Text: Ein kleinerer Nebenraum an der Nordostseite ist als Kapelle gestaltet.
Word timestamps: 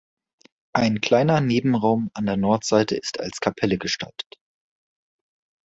Ein 0.73 0.99
kleinerer 0.99 1.41
Nebenraum 1.41 2.09
an 2.15 2.25
der 2.25 2.35
Nordostseite 2.35 2.95
ist 2.95 3.19
als 3.19 3.39
Kapelle 3.39 3.77
gestaltet. 3.77 4.39